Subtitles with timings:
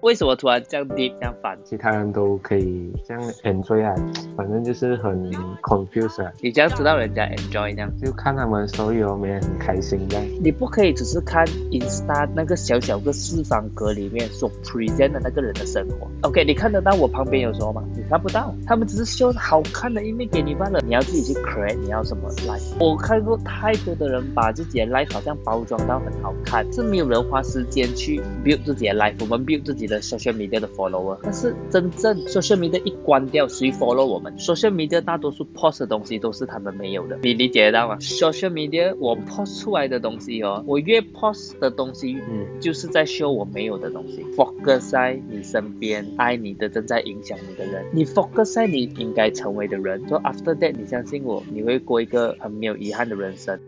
[0.00, 1.58] 为什么突然这样 deep 这样烦？
[1.64, 3.92] 其他人都可以这样 enjoy 啊，
[4.36, 5.28] 反正就是很
[5.60, 10.24] confused 啊，你这样知道人家 enjoy 这样，就看他们所有没人很开心这样。
[10.40, 16.08] 你不可以只是看 Insta 那个小小个四方格里面所 present 的那个人的生活。
[16.22, 17.82] OK，你看得到我旁边有什么吗？
[17.96, 20.80] 你看不到，他们只是秀好看的一面给你罢了。
[20.86, 22.72] 你要自己去 create 你要什么 life。
[22.78, 29.14] 我看过太多的人把自己的 life 好像包装到很好看，是没有人花时间去 build 自己的 life。
[29.18, 38.50] 我们 build 自己的 social media 的 follower，但是真正 social media 一关掉，谁 follow 我们？social media 大多数 post 的东西都是他们没有的，你理解得到吗？social
[38.50, 44.24] media 我 post 出来的东西哦，我越 post 的东西，嗯，就是在 show 我没有的东西。
[44.36, 50.06] focus 在你身边，爱你的正在影响你的人，你 focus 在你应该成为的人。
[50.08, 53.58] 说 after that，你相信我，你会过一个很没有遗憾的人生。